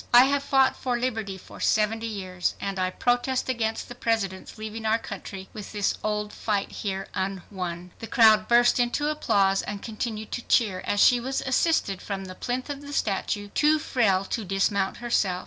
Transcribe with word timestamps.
I 0.15 0.23
have 0.25 0.41
fought 0.41 0.75
for 0.75 0.97
liberty 0.97 1.37
for 1.37 1.59
seventy 1.59 2.07
years, 2.07 2.55
and 2.59 2.79
I 2.79 2.89
protest 2.89 3.49
against 3.49 3.87
the 3.87 3.93
President's 3.93 4.57
leaving 4.57 4.83
our 4.83 4.97
country 4.97 5.47
with 5.53 5.73
this 5.73 5.93
old 6.03 6.33
fight 6.33 6.71
here 6.71 7.07
unwon." 7.15 7.91
The 7.99 8.07
crowd 8.07 8.47
burst 8.47 8.79
into 8.79 9.09
applause 9.09 9.61
and 9.61 9.83
continued 9.83 10.31
to 10.31 10.41
cheer 10.41 10.81
as 10.87 10.99
she 10.99 11.19
was 11.19 11.41
assisted 11.41 12.01
from 12.01 12.25
the 12.25 12.33
plinth 12.33 12.67
of 12.71 12.81
the 12.81 12.93
statue, 12.93 13.49
too 13.49 13.77
frail 13.77 14.25
to 14.25 14.43
dismount 14.43 14.95
by 14.95 14.99
herself. 15.01 15.39